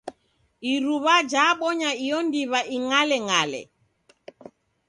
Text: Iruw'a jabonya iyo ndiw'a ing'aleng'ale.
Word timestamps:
Iruw'a 0.71 1.15
jabonya 1.31 1.89
iyo 2.03 2.17
ndiw'a 2.27 2.61
ing'aleng'ale. 2.75 3.61